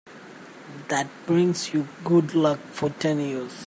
[0.87, 3.53] That brings you good luck for ten years.